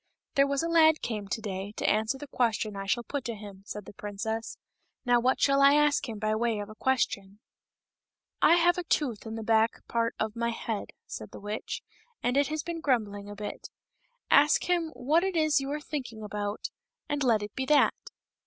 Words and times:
"There 0.33 0.47
was 0.47 0.63
a 0.63 0.67
lad 0.67 1.03
came 1.03 1.27
to 1.27 1.41
day 1.41 1.73
to 1.73 1.87
answer 1.87 2.17
the 2.17 2.25
question 2.25 2.75
I 2.75 2.87
shall 2.87 3.03
put 3.03 3.23
to 3.25 3.35
him," 3.35 3.61
said 3.67 3.85
the 3.85 3.93
princess." 3.93 4.57
Now 5.05 5.19
what 5.19 5.39
shall 5.39 5.61
I 5.61 5.75
ask 5.75 6.09
him 6.09 6.17
by 6.17 6.33
way 6.33 6.57
of 6.57 6.69
a 6.69 6.73
question 6.73 7.39
?""I 8.51 8.55
have 8.55 8.79
a 8.79 8.83
tooth 8.83 9.27
in 9.27 9.35
the 9.35 9.43
back 9.43 9.85
part 9.87 10.15
of 10.19 10.35
my 10.35 10.49
head," 10.49 10.87
said 11.05 11.29
the 11.29 11.39
witch," 11.39 11.83
and 12.23 12.35
it 12.35 12.47
has 12.47 12.63
been 12.63 12.81
grumbling 12.81 13.29
a 13.29 13.35
bit; 13.35 13.69
ask 14.31 14.67
him 14.67 14.89
what 14.95 15.23
it 15.23 15.35
is 15.35 15.61
you 15.61 15.69
are 15.71 15.79
thinking 15.79 16.23
about, 16.23 16.71
and 17.07 17.23
let 17.23 17.43
it 17.43 17.53
be 17.53 17.67
that." 17.67 17.93